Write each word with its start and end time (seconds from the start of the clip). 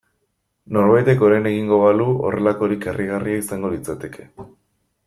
Norbaitek 0.77 1.21
orain 1.27 1.49
egingo 1.51 1.79
balu 1.83 2.09
horrelakorik 2.31 2.89
harrigarria 2.95 3.45
izango 3.45 3.73
litzateke. 3.77 4.29